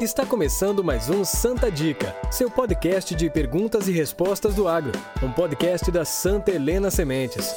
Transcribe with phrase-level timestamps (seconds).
[0.00, 4.92] Está começando mais um Santa Dica, seu podcast de perguntas e respostas do agro,
[5.22, 7.54] um podcast da Santa Helena Sementes.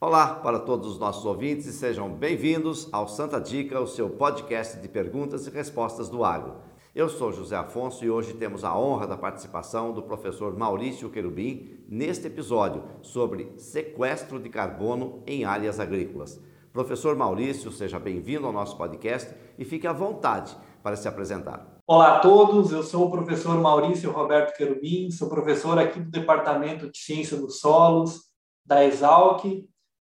[0.00, 4.76] Olá para todos os nossos ouvintes e sejam bem-vindos ao Santa Dica, o seu podcast
[4.80, 6.56] de perguntas e respostas do agro.
[6.92, 11.84] Eu sou José Afonso e hoje temos a honra da participação do professor Maurício Querubim
[11.88, 16.40] neste episódio sobre sequestro de carbono em áreas agrícolas.
[16.72, 21.66] Professor Maurício, seja bem-vindo ao nosso podcast e fique à vontade para se apresentar.
[21.86, 26.90] Olá a todos, eu sou o professor Maurício Roberto Querubim, sou professor aqui do Departamento
[26.90, 28.22] de Ciência dos Solos,
[28.64, 29.44] da Exalc,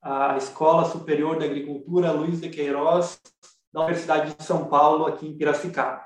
[0.01, 3.19] a Escola Superior de Agricultura Luiz de Queiroz,
[3.73, 6.05] da Universidade de São Paulo, aqui em Piracicaba.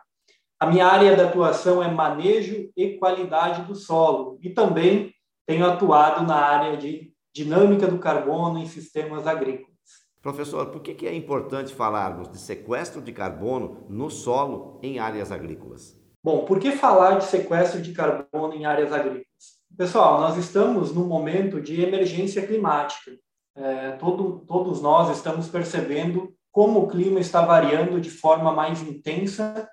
[0.59, 5.13] A minha área de atuação é manejo e qualidade do solo e também
[5.45, 9.76] tenho atuado na área de dinâmica do carbono em sistemas agrícolas.
[10.27, 15.97] Professor, por que é importante falarmos de sequestro de carbono no solo em áreas agrícolas?
[16.21, 19.23] Bom, por que falar de sequestro de carbono em áreas agrícolas?
[19.77, 23.17] Pessoal, nós estamos num momento de emergência climática.
[23.55, 29.65] É, todo, todos nós estamos percebendo como o clima está variando de forma mais intensa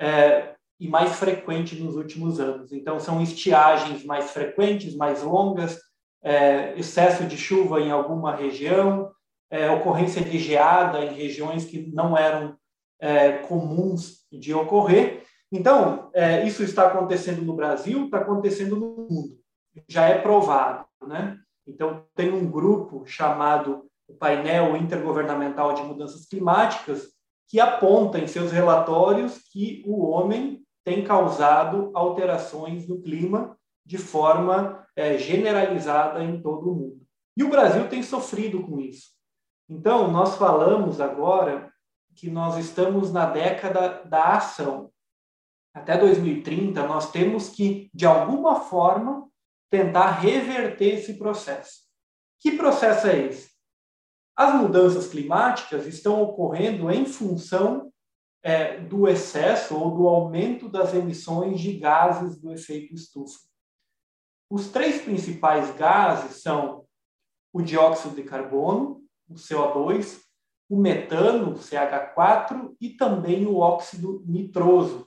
[0.00, 2.72] é, e mais frequente nos últimos anos.
[2.72, 5.78] Então, são estiagens mais frequentes, mais longas,
[6.22, 9.12] é, excesso de chuva em alguma região,
[9.50, 12.56] é, ocorrência de geada em regiões que não eram
[13.00, 15.22] é, comuns de ocorrer.
[15.50, 19.38] Então, é, isso está acontecendo no Brasil, está acontecendo no mundo.
[19.88, 21.38] Já é provado, né?
[21.66, 27.10] Então, tem um grupo chamado o Painel Intergovernamental de Mudanças Climáticas
[27.46, 34.86] que aponta em seus relatórios que o homem tem causado alterações no clima de forma
[34.96, 37.00] é, generalizada em todo o mundo.
[37.36, 39.17] E o Brasil tem sofrido com isso.
[39.68, 41.70] Então, nós falamos agora
[42.14, 44.90] que nós estamos na década da ação.
[45.74, 49.28] Até 2030, nós temos que, de alguma forma,
[49.70, 51.82] tentar reverter esse processo.
[52.40, 53.50] Que processo é esse?
[54.34, 57.92] As mudanças climáticas estão ocorrendo em função
[58.42, 63.40] é, do excesso ou do aumento das emissões de gases do efeito estufa.
[64.50, 66.86] Os três principais gases são
[67.52, 70.20] o dióxido de carbono, o CO2,
[70.68, 75.06] o metano, o CH4, e também o óxido nitroso,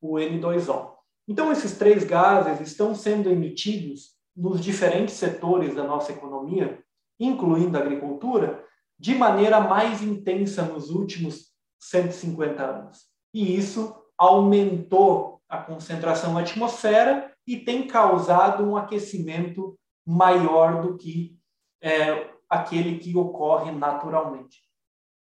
[0.00, 0.92] o N2O.
[1.26, 6.82] Então, esses três gases estão sendo emitidos nos diferentes setores da nossa economia,
[7.18, 8.64] incluindo a agricultura,
[8.98, 13.04] de maneira mais intensa nos últimos 150 anos.
[13.32, 21.38] E isso aumentou a concentração na atmosfera e tem causado um aquecimento maior do que
[21.82, 24.62] é, aquele que ocorre naturalmente.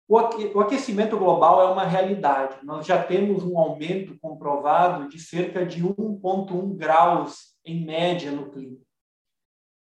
[0.09, 2.65] O aquecimento global é uma realidade.
[2.65, 8.79] Nós já temos um aumento comprovado de cerca de 1,1 graus em média no clima.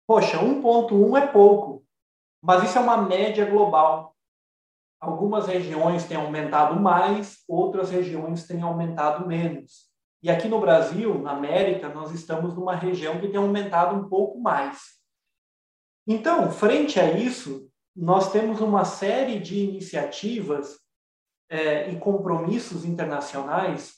[0.05, 1.85] Poxa, 1,1 é pouco,
[2.41, 4.13] mas isso é uma média global.
[4.99, 9.89] Algumas regiões têm aumentado mais, outras regiões têm aumentado menos.
[10.21, 14.39] E aqui no Brasil, na América, nós estamos numa região que tem aumentado um pouco
[14.39, 15.00] mais.
[16.07, 20.79] Então, frente a isso, nós temos uma série de iniciativas
[21.49, 23.95] é, e compromissos internacionais.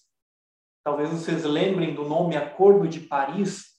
[0.84, 3.74] Talvez vocês lembrem do nome Acordo de Paris,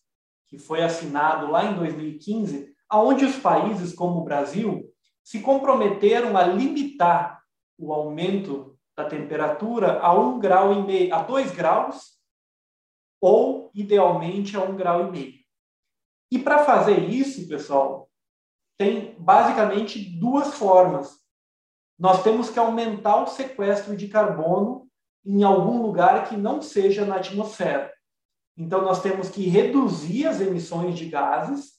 [0.48, 4.90] que foi assinado lá em 2015, aonde os países como o Brasil
[5.22, 7.42] se comprometeram a limitar
[7.78, 12.14] o aumento da temperatura a um grau e meio, a dois graus,
[13.20, 15.34] ou idealmente a um grau e meio.
[16.30, 18.08] E para fazer isso, pessoal,
[18.76, 21.20] tem basicamente duas formas.
[21.98, 24.88] Nós temos que aumentar o sequestro de carbono
[25.24, 27.92] em algum lugar que não seja na atmosfera.
[28.56, 31.74] Então, nós temos que reduzir as emissões de gases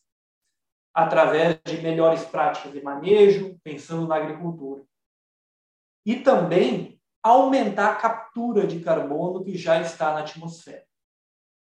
[0.94, 4.84] através de melhores práticas de manejo, pensando na agricultura.
[6.06, 10.86] E também aumentar a captura de carbono que já está na atmosfera.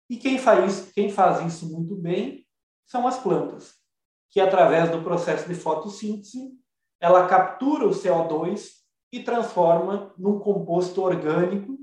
[0.09, 2.45] E quem faz, quem faz isso muito bem
[2.87, 3.80] são as plantas
[4.31, 6.53] que através do processo de fotossíntese,
[7.01, 8.81] ela captura o CO2
[9.13, 11.79] e transforma num composto orgânico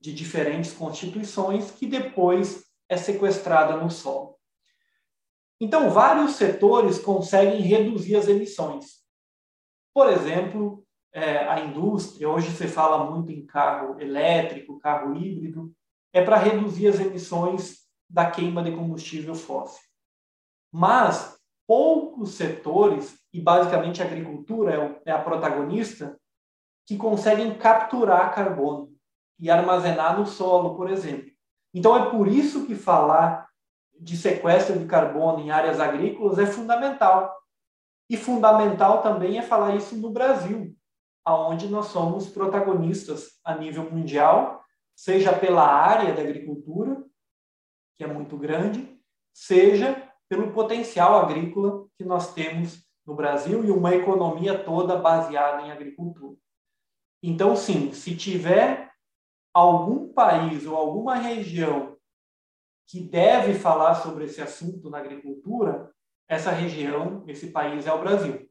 [0.00, 4.36] de diferentes constituições que depois é sequestrada no solo.
[5.60, 9.02] Então, vários setores conseguem reduzir as emissões.
[9.94, 15.72] Por exemplo, é, a indústria, hoje se fala muito em carro elétrico, carro híbrido,
[16.12, 19.82] é para reduzir as emissões da queima de combustível fóssil.
[20.70, 21.38] Mas
[21.72, 26.20] poucos setores, e basicamente a agricultura é, é a protagonista,
[26.86, 28.92] que conseguem capturar carbono
[29.40, 31.32] e armazenar no solo, por exemplo.
[31.72, 33.48] Então, é por isso que falar
[33.98, 37.34] de sequestro de carbono em áreas agrícolas é fundamental.
[38.06, 40.76] E fundamental também é falar isso no Brasil,
[41.24, 44.62] aonde nós somos protagonistas a nível mundial,
[44.94, 47.02] seja pela área da agricultura,
[47.96, 48.94] que é muito grande,
[49.32, 55.70] seja pelo potencial agrícola que nós temos no Brasil e uma economia toda baseada em
[55.70, 56.38] agricultura.
[57.22, 58.90] Então, sim, se tiver
[59.52, 61.98] algum país ou alguma região
[62.88, 65.92] que deve falar sobre esse assunto na agricultura,
[66.26, 68.48] essa região, esse país é o Brasil.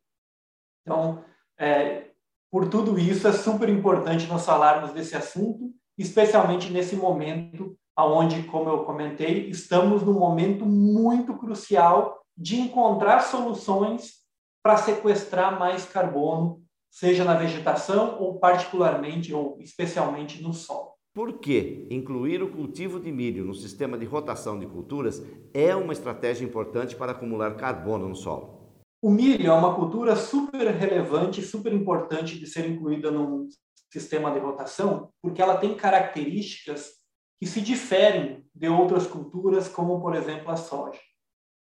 [0.84, 1.26] Então,
[1.58, 2.12] é,
[2.52, 8.70] por tudo isso, é super importante nós falarmos desse assunto, especialmente nesse momento onde, como
[8.70, 14.22] eu comentei, estamos num momento muito crucial de encontrar soluções
[14.64, 20.92] para sequestrar mais carbono, seja na vegetação ou particularmente ou especialmente no solo.
[21.14, 25.22] Por que incluir o cultivo de milho no sistema de rotação de culturas
[25.54, 28.62] é uma estratégia importante para acumular carbono no solo?
[29.02, 33.48] O milho é uma cultura super relevante, super importante de ser incluída no
[33.92, 37.01] sistema de rotação, porque ela tem características
[37.42, 41.00] que se diferem de outras culturas, como, por exemplo, a soja.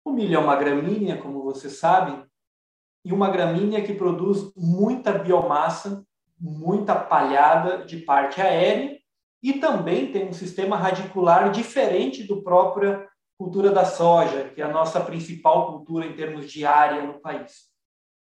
[0.03, 2.25] O milho é uma gramínea, como você sabe,
[3.05, 6.03] e uma gramínea que produz muita biomassa,
[6.39, 8.97] muita palhada de parte aérea
[9.43, 13.07] e também tem um sistema radicular diferente do própria
[13.37, 17.67] cultura da soja, que é a nossa principal cultura em termos de área no país.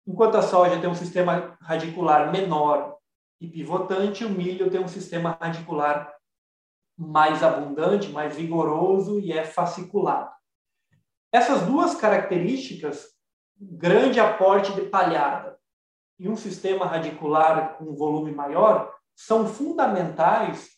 [0.05, 2.97] Enquanto a soja tem um sistema radicular menor
[3.39, 6.20] e pivotante, o milho tem um sistema radicular
[6.97, 10.29] mais abundante, mais vigoroso e é fasciculado.
[11.31, 13.07] Essas duas características,
[13.59, 15.57] grande aporte de palhada
[16.19, 20.69] e um sistema radicular com volume maior, são fundamentais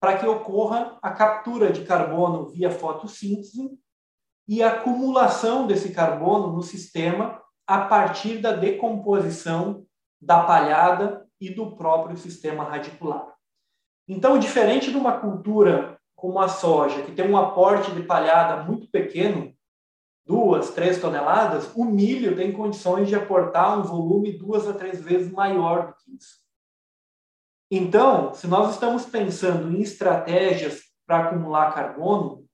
[0.00, 3.78] para que ocorra a captura de carbono via fotossíntese
[4.48, 9.86] e a acumulação desse carbono no sistema a partir da decomposição
[10.20, 13.32] da palhada e do próprio sistema radicular.
[14.10, 18.90] Então, diferente de uma cultura como a soja, que tem um aporte de palhada muito
[18.90, 19.56] pequeno,
[20.26, 25.30] duas, três toneladas, o milho tem condições de aportar um volume duas a três vezes
[25.30, 26.40] maior do que isso.
[27.70, 32.44] Então, se nós estamos pensando em estratégias para acumular carbono,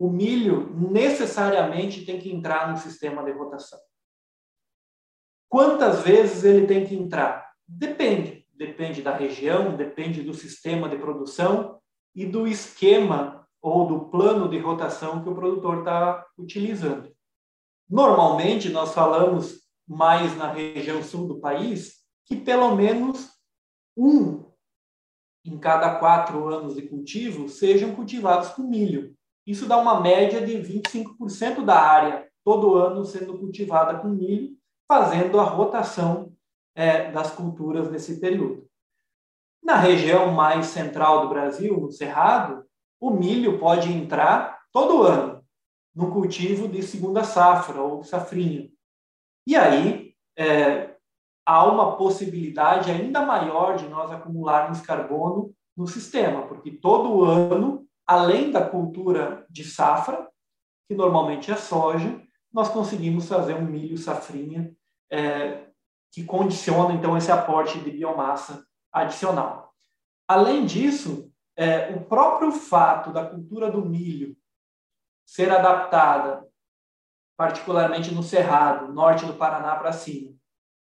[0.00, 3.78] o milho necessariamente tem que entrar no sistema de rotação.
[5.48, 7.52] Quantas vezes ele tem que entrar?
[7.68, 8.37] Depende.
[8.58, 11.78] Depende da região, depende do sistema de produção
[12.12, 17.08] e do esquema ou do plano de rotação que o produtor está utilizando.
[17.88, 23.30] Normalmente, nós falamos mais na região sul do país que pelo menos
[23.96, 24.44] um
[25.44, 29.14] em cada quatro anos de cultivo sejam cultivados com milho.
[29.46, 34.56] Isso dá uma média de 25% da área todo ano sendo cultivada com milho,
[34.88, 36.36] fazendo a rotação
[36.78, 38.64] é, das culturas nesse período.
[39.60, 42.64] Na região mais central do Brasil, no Cerrado,
[43.00, 45.44] o milho pode entrar todo ano
[45.92, 48.70] no cultivo de segunda safra ou safrinha.
[49.44, 50.94] E aí, é,
[51.44, 58.52] há uma possibilidade ainda maior de nós acumularmos carbono no sistema, porque todo ano, além
[58.52, 60.28] da cultura de safra,
[60.88, 64.72] que normalmente é soja, nós conseguimos fazer um milho safrinha
[65.10, 65.67] é,
[66.12, 69.74] que condiciona então esse aporte de biomassa adicional.
[70.26, 74.36] Além disso, é, o próprio fato da cultura do milho
[75.26, 76.46] ser adaptada,
[77.36, 80.34] particularmente no Cerrado, norte do Paraná para cima,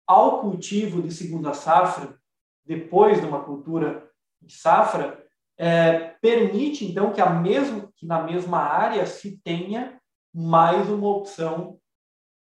[0.05, 2.17] ao cultivo de segunda safra,
[2.65, 4.09] depois de uma cultura
[4.41, 5.23] de safra,
[5.57, 9.99] é, permite então que, a mesmo, que na mesma área se tenha
[10.33, 11.79] mais uma opção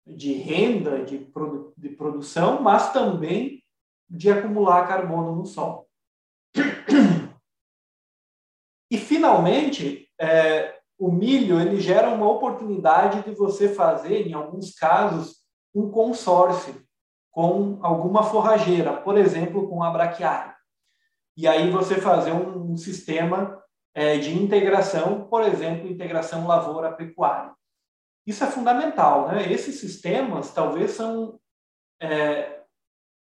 [0.06, 3.64] de renda, de, produ de produção, mas também
[4.10, 5.86] de acumular carbono no solo.
[8.92, 15.38] E, finalmente, é, o milho ele gera uma oportunidade de você fazer, em alguns casos,
[15.74, 16.76] um consórcio
[17.32, 20.54] com alguma forrageira, por exemplo, com a braquiária.
[21.38, 23.64] E aí você fazer um, um sistema
[23.96, 27.54] é, de integração, por exemplo, integração lavoura-pecuária.
[28.26, 29.52] Isso é fundamental, né?
[29.52, 31.40] Esses sistemas talvez são
[32.02, 32.62] é,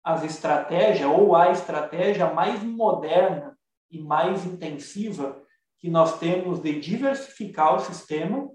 [0.04, 3.58] as estratégias ou a estratégia mais moderna
[3.90, 5.42] e mais intensiva
[5.80, 8.50] que nós temos de diversificar o sistema,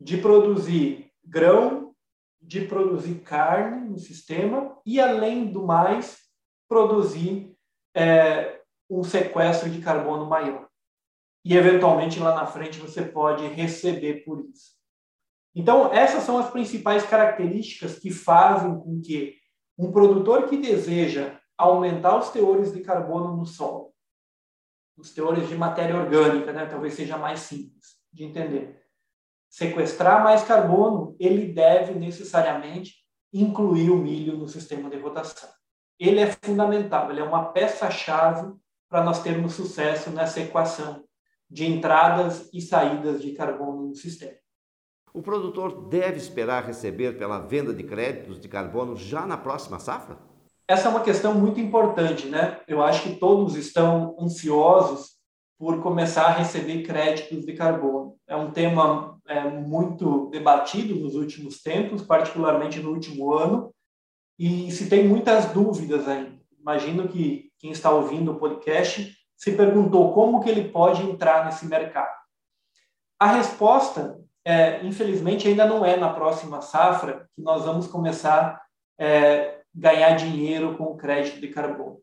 [0.00, 1.94] de produzir grão,
[2.40, 6.18] de produzir carne no sistema e, além do mais,
[6.68, 7.56] produzir
[7.94, 8.60] é,
[8.90, 10.68] um sequestro de carbono maior.
[11.44, 14.81] E, eventualmente, lá na frente, você pode receber por isso.
[15.54, 19.36] Então, essas são as principais características que fazem com que
[19.78, 23.92] um produtor que deseja aumentar os teores de carbono no solo,
[24.96, 28.82] os teores de matéria orgânica, né, talvez seja mais simples de entender.
[29.48, 35.48] Sequestrar mais carbono, ele deve necessariamente incluir o milho no sistema de rotação.
[35.98, 38.52] Ele é fundamental, ele é uma peça-chave
[38.88, 41.04] para nós termos sucesso nessa equação
[41.48, 44.41] de entradas e saídas de carbono no sistema.
[45.14, 50.18] O produtor deve esperar receber pela venda de créditos de carbono já na próxima safra?
[50.66, 52.60] Essa é uma questão muito importante, né?
[52.66, 55.10] Eu acho que todos estão ansiosos
[55.58, 58.16] por começar a receber créditos de carbono.
[58.26, 63.70] É um tema é, muito debatido nos últimos tempos, particularmente no último ano,
[64.38, 66.40] e se tem muitas dúvidas ainda.
[66.58, 71.66] Imagino que quem está ouvindo o podcast se perguntou como que ele pode entrar nesse
[71.66, 72.16] mercado.
[73.20, 78.60] A resposta é, infelizmente, ainda não é na próxima safra que nós vamos começar
[78.98, 82.00] a é, ganhar dinheiro com o crédito de carbono.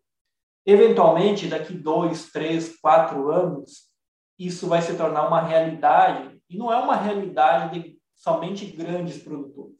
[0.65, 3.89] Eventualmente, daqui dois, três, quatro anos,
[4.37, 9.79] isso vai se tornar uma realidade, e não é uma realidade de somente grandes produtores.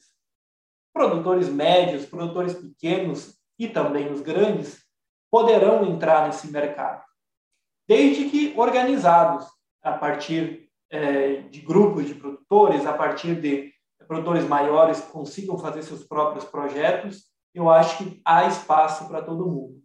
[0.93, 4.83] Produtores médios, produtores pequenos e também os grandes
[5.31, 7.03] poderão entrar nesse mercado,
[7.87, 9.47] desde que organizados
[9.81, 13.71] a partir é, de grupos de produtores, a partir de
[14.07, 19.81] produtores maiores consigam fazer seus próprios projetos, eu acho que há espaço para todo mundo.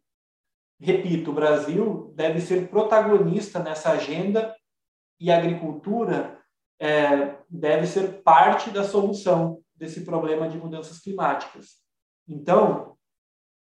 [0.80, 4.54] Repito, o Brasil deve ser protagonista nessa agenda
[5.20, 6.40] e a agricultura
[6.80, 11.76] é, deve ser parte da solução desse problema de mudanças climáticas.
[12.28, 12.96] Então,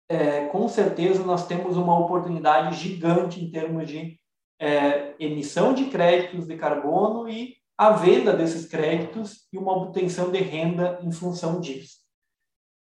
[0.08, 4.18] é, com certeza, nós temos uma oportunidade gigante em termos de
[4.58, 10.38] é, emissão de créditos de carbono e a venda desses créditos e uma obtenção de
[10.38, 11.98] renda em função disso.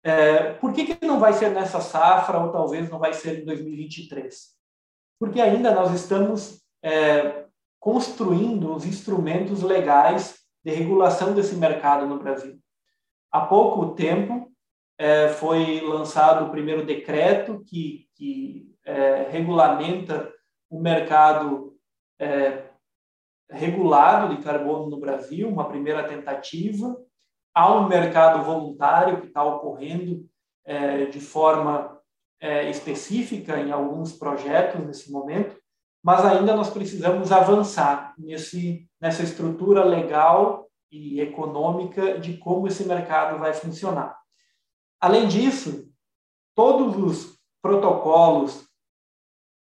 [0.04, 3.46] É, por que, que não vai ser nessa safra ou talvez não vai ser em
[3.46, 4.56] 2023?
[5.20, 7.46] Porque ainda nós estamos é,
[7.80, 12.58] construindo os instrumentos legais de regulação desse mercado no Brasil.
[13.32, 14.52] Há pouco tempo
[14.98, 20.32] é, foi lançado o primeiro decreto que, que é, regulamenta
[20.70, 21.76] o mercado
[22.20, 22.66] é,
[23.50, 26.98] regulado de carbono no Brasil, uma primeira tentativa.
[27.54, 30.28] Há um mercado voluntário que está ocorrendo
[30.66, 31.98] é, de forma
[32.40, 35.58] é, específica em alguns projetos nesse momento,
[36.04, 43.40] mas ainda nós precisamos avançar nesse, nessa estrutura legal e econômica de como esse mercado
[43.40, 44.18] vai funcionar.
[45.00, 45.90] Além disso,
[46.56, 48.67] todos os protocolos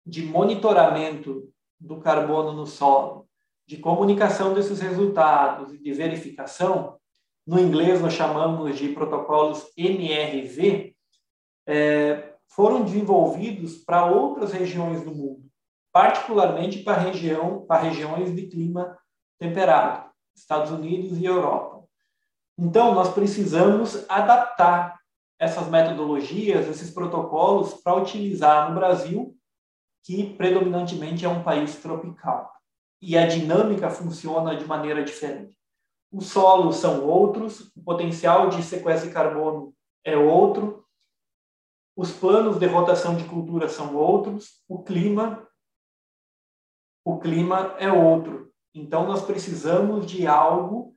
[0.04, 1.48] de monitoramento
[1.80, 3.28] do carbono no solo,
[3.66, 6.98] de comunicação desses resultados e de verificação,
[7.46, 10.94] no inglês nós chamamos de protocolos MRV,
[11.66, 15.44] é, foram desenvolvidos para outras regiões do mundo,
[15.92, 18.96] particularmente para, região, para regiões de clima
[19.38, 21.84] temperado, Estados Unidos e Europa.
[22.58, 24.98] Então, nós precisamos adaptar
[25.38, 29.36] essas metodologias, esses protocolos, para utilizar no Brasil
[30.04, 32.52] que predominantemente é um país tropical.
[33.00, 35.58] E a dinâmica funciona de maneira diferente.
[36.12, 40.86] Os solos são outros, o potencial de sequestro de carbono é outro,
[41.96, 45.48] os planos de rotação de cultura são outros, o clima
[47.06, 48.50] o clima é outro.
[48.74, 50.96] Então nós precisamos de algo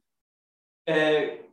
[0.87, 1.45] é,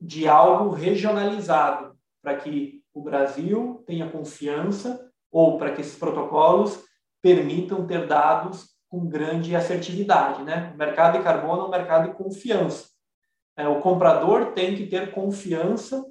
[0.00, 6.84] de algo regionalizado para que o Brasil tenha confiança ou para que esses protocolos
[7.22, 10.42] permitam ter dados com grande assertividade.
[10.42, 10.72] Né?
[10.74, 12.88] O mercado de carbono é um mercado de confiança.
[13.56, 16.04] É, o comprador tem que ter confiança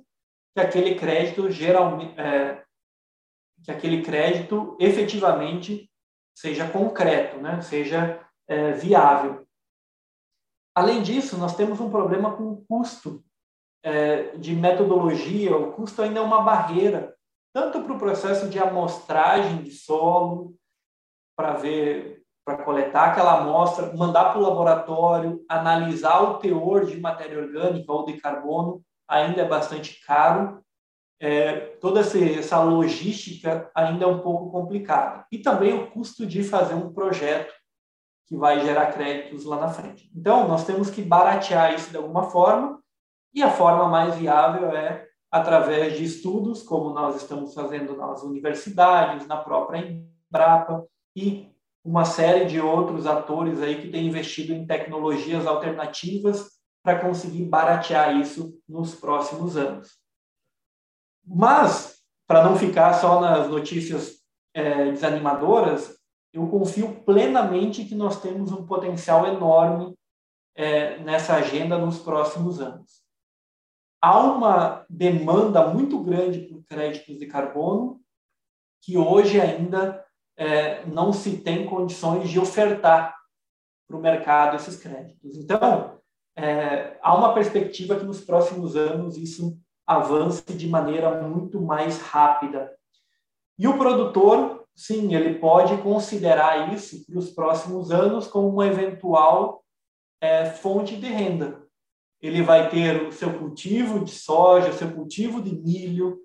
[0.53, 2.63] que aquele crédito geralmente, é,
[3.63, 5.89] que aquele crédito efetivamente
[6.35, 7.61] seja concreto, né?
[7.61, 9.47] seja é, viável.
[10.75, 13.23] Além disso, nós temos um problema com o custo
[13.81, 15.55] é, de metodologia.
[15.57, 17.16] O custo ainda é uma barreira
[17.57, 20.53] tanto para o processo de amostragem de solo,
[21.35, 27.39] para ver, para coletar aquela amostra, mandar para o laboratório, analisar o teor de matéria
[27.39, 30.63] orgânica ou de carbono, ainda é bastante caro.
[31.19, 35.25] É, toda essa logística ainda é um pouco complicada.
[35.31, 37.51] E também o custo de fazer um projeto
[38.27, 40.11] que vai gerar créditos lá na frente.
[40.15, 42.79] Então, nós temos que baratear isso de alguma forma,
[43.33, 49.27] e a forma mais viável é através de estudos, como nós estamos fazendo nas universidades,
[49.27, 49.79] na própria
[50.29, 51.51] Embrapa e
[51.83, 58.15] uma série de outros atores aí que têm investido em tecnologias alternativas para conseguir baratear
[58.17, 59.97] isso nos próximos anos.
[61.25, 64.17] Mas, para não ficar só nas notícias
[64.53, 65.97] é, desanimadoras,
[66.33, 69.93] eu confio plenamente que nós temos um potencial enorme
[70.55, 73.06] é, nessa agenda nos próximos anos.
[74.01, 77.99] Há uma demanda muito grande por créditos de carbono
[78.81, 80.05] que hoje ainda
[80.37, 83.15] é, não se tem condições de ofertar
[83.87, 85.35] para o mercado esses créditos.
[85.35, 85.99] Então,
[86.35, 92.71] é, há uma perspectiva que nos próximos anos isso avance de maneira muito mais rápida.
[93.57, 99.63] E o produtor, sim, ele pode considerar isso para os próximos anos como uma eventual
[100.21, 101.66] é, fonte de renda.
[102.21, 106.19] Ele vai ter o seu cultivo de soja, seu cultivo de milho,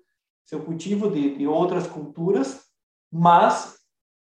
[0.45, 2.65] seu cultivo de, de outras culturas,
[3.11, 3.77] mas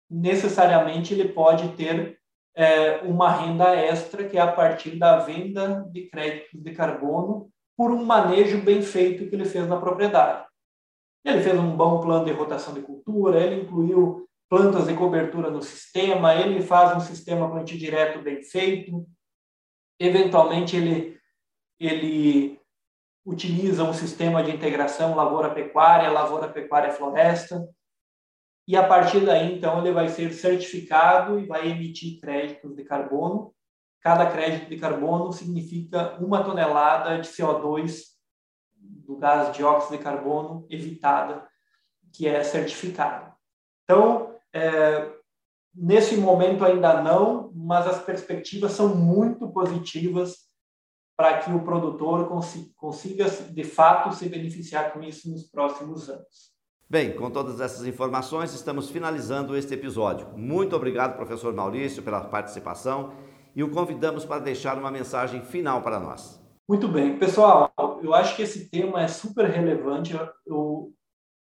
[0.10, 2.20] necessariamente ele pode ter
[2.56, 7.92] é, uma renda extra, que é a partir da venda de créditos de carbono por
[7.92, 10.46] um manejo bem feito que ele fez na propriedade.
[11.24, 15.62] Ele fez um bom plano de rotação de cultura, ele incluiu plantas de cobertura no
[15.62, 19.08] sistema, ele faz um sistema plantio direto bem feito,
[20.00, 21.18] eventualmente ele,
[21.88, 22.60] ele
[23.26, 27.68] utiliza um sistema de integração lavoura-pecuária, lavoura-pecuária-floresta,
[28.68, 33.54] e a partir daí, então, ele vai ser certificado e vai emitir créditos de carbono.
[34.00, 38.04] Cada crédito de carbono significa uma tonelada de CO2
[38.74, 41.48] do gás dióxido de carbono evitada,
[42.14, 43.34] que é certificada.
[43.84, 45.12] Então, é,
[45.74, 50.51] nesse momento ainda não, mas as perspectivas são muito positivas
[51.22, 52.28] para que o produtor
[52.76, 56.50] consiga, de fato, se beneficiar com isso nos próximos anos.
[56.90, 60.30] Bem, com todas essas informações, estamos finalizando este episódio.
[60.36, 63.14] Muito obrigado, professor Maurício, pela participação
[63.56, 66.42] e o convidamos para deixar uma mensagem final para nós.
[66.68, 67.20] Muito bem.
[67.20, 70.20] Pessoal, eu acho que esse tema é super relevante.
[70.44, 70.92] Eu,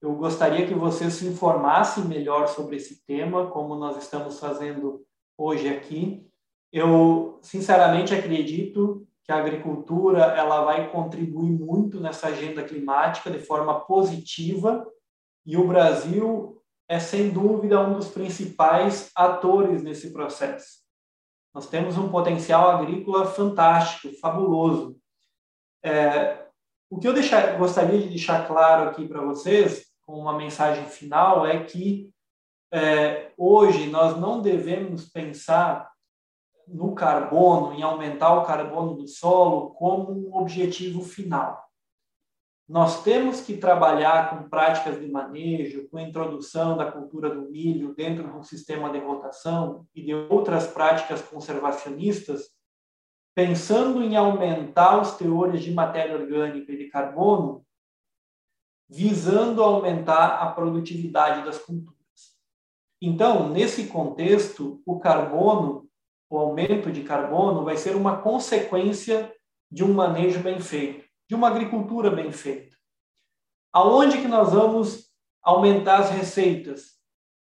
[0.01, 5.05] eu gostaria que vocês se informassem melhor sobre esse tema, como nós estamos fazendo
[5.39, 6.27] hoje aqui.
[6.73, 13.81] Eu, sinceramente, acredito que a agricultura ela vai contribuir muito nessa agenda climática de forma
[13.81, 14.87] positiva
[15.47, 20.83] e o Brasil é, sem dúvida, um dos principais atores nesse processo.
[21.55, 24.97] Nós temos um potencial agrícola fantástico, fabuloso.
[25.85, 26.47] É,
[26.91, 31.47] o que eu deixar, gostaria de deixar claro aqui para vocês, com uma mensagem final,
[31.47, 32.11] é que
[32.73, 35.92] é, hoje nós não devemos pensar
[36.67, 41.63] no carbono, em aumentar o carbono do solo, como um objetivo final.
[42.69, 47.95] Nós temos que trabalhar com práticas de manejo, com a introdução da cultura do milho
[47.95, 52.51] dentro de um sistema de rotação e de outras práticas conservacionistas,
[53.35, 57.65] pensando em aumentar os teores de matéria orgânica e de carbono,
[58.89, 61.93] visando aumentar a produtividade das culturas.
[63.01, 65.89] Então, nesse contexto, o carbono,
[66.35, 69.33] o aumento de carbono, vai ser uma consequência
[69.71, 72.77] de um manejo bem feito de uma agricultura bem feita.
[73.73, 75.07] Aonde que nós vamos
[75.43, 76.99] aumentar as receitas?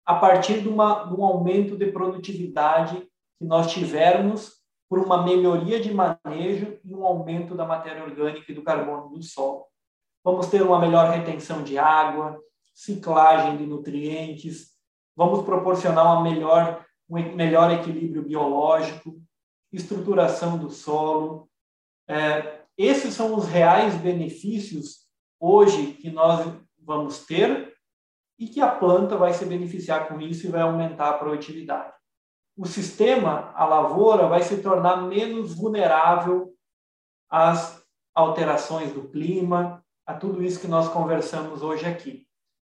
[0.05, 2.99] A partir de, uma, de um aumento de produtividade
[3.39, 8.53] que nós tivermos por uma melhoria de manejo e um aumento da matéria orgânica e
[8.53, 9.65] do carbono do solo.
[10.23, 12.39] Vamos ter uma melhor retenção de água,
[12.75, 14.73] ciclagem de nutrientes,
[15.15, 19.21] vamos proporcionar uma melhor, um melhor equilíbrio biológico,
[19.71, 21.49] estruturação do solo,
[22.07, 25.07] é, esses são os reais benefícios
[25.39, 27.73] hoje que nós vamos ter
[28.39, 31.93] e que a planta vai se beneficiar com isso e vai aumentar a produtividade.
[32.57, 36.53] O sistema, a lavoura, vai se tornar menos vulnerável
[37.29, 37.81] às
[38.15, 42.27] alterações do clima, a tudo isso que nós conversamos hoje aqui.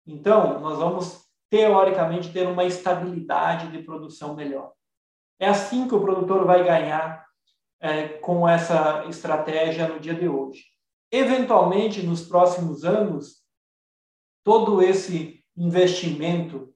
[0.06, 4.74] Então, nós vamos teoricamente ter uma estabilidade de produção melhor.
[5.40, 7.26] É assim que o produtor vai ganhar
[7.80, 10.66] é, com essa estratégia no dia de hoje.
[11.12, 13.42] Eventualmente, nos próximos anos,
[14.44, 16.74] todo esse investimento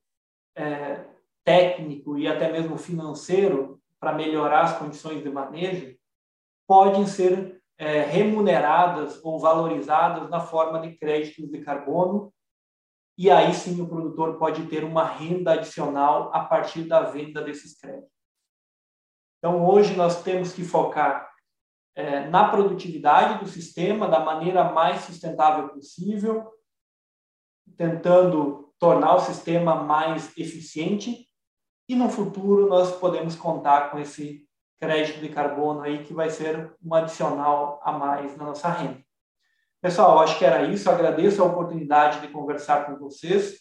[0.55, 1.05] é,
[1.43, 5.95] técnico e até mesmo financeiro para melhorar as condições de manejo
[6.67, 12.33] podem ser é, remuneradas ou valorizadas na forma de créditos de carbono
[13.17, 17.78] e aí sim o produtor pode ter uma renda adicional a partir da venda desses
[17.80, 18.12] créditos.
[19.38, 21.30] Então, hoje nós temos que focar
[21.95, 26.49] é, na produtividade do sistema da maneira mais sustentável possível,
[27.78, 31.28] tentando tornar o sistema mais eficiente
[31.88, 34.47] e no futuro nós podemos contar com esse
[34.80, 39.03] crédito de carbono aí que vai ser um adicional a mais na nossa renda.
[39.84, 40.89] Pessoal, acho que era isso.
[40.89, 43.60] Agradeço a oportunidade de conversar com vocês.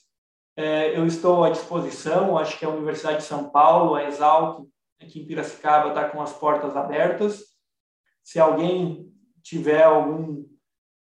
[0.57, 2.39] É, eu estou à disposição.
[2.39, 4.65] Acho que a Universidade de São Paulo, a Exalc,
[5.03, 7.43] aqui em Piracicaba, está com as portas abertas.
[8.23, 10.45] Se alguém tiver algum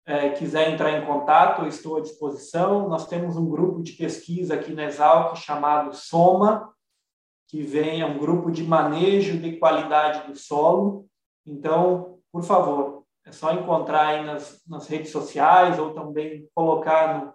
[0.07, 2.89] é, quiser entrar em contato, estou à disposição.
[2.89, 6.73] Nós temos um grupo de pesquisa aqui na Exalc chamado Soma,
[7.47, 11.05] que vem é um grupo de manejo de qualidade do solo.
[11.45, 13.00] Então, por favor,
[13.31, 17.33] é só encontrar aí nas, nas redes sociais ou também colocar no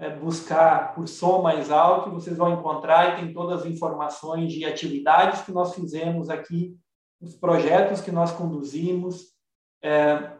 [0.00, 5.40] é, buscar por Soma Exalc, vocês vão encontrar e tem todas as informações de atividades
[5.42, 6.78] que nós fizemos aqui,
[7.20, 9.34] os projetos que nós conduzimos,
[9.82, 10.30] é,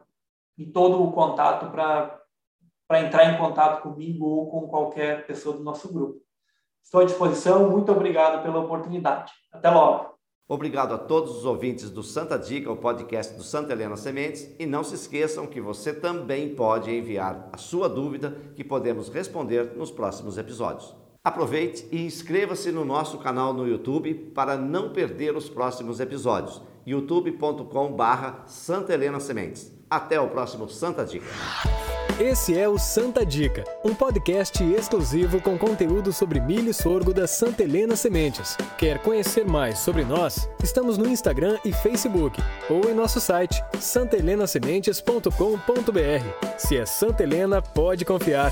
[0.56, 5.92] e todo o contato para entrar em contato comigo ou com qualquer pessoa do nosso
[5.92, 6.20] grupo.
[6.82, 9.32] Estou à disposição, muito obrigado pela oportunidade.
[9.52, 10.17] Até logo.
[10.50, 14.64] Obrigado a todos os ouvintes do Santa Dica, o podcast do Santa Helena Sementes, e
[14.64, 19.90] não se esqueçam que você também pode enviar a sua dúvida que podemos responder nos
[19.90, 20.96] próximos episódios.
[21.22, 26.62] Aproveite e inscreva-se no nosso canal no YouTube para não perder os próximos episódios.
[26.86, 29.70] youtube.com/barra Santa Helena Sementes.
[29.90, 31.26] Até o próximo Santa Dica.
[32.20, 37.28] Esse é o Santa Dica, um podcast exclusivo com conteúdo sobre milho e sorgo da
[37.28, 38.56] Santa Helena Sementes.
[38.76, 40.50] Quer conhecer mais sobre nós?
[40.60, 46.58] Estamos no Instagram e Facebook ou em nosso site santelenasementes.com.br.
[46.58, 48.50] Se é Santa Helena, pode confiar.